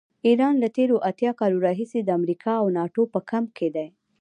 ایران 0.27 0.55
له 0.63 0.69
تېرو 0.77 0.95
اتیا 1.09 1.31
کالو 1.39 1.57
راهیسې 1.65 1.99
د 2.03 2.09
امریکا 2.19 2.51
او 2.61 2.67
ناټو 2.77 3.03
په 3.13 3.19
کمپ 3.29 3.49
کې 3.57 3.67
دی. 3.75 3.87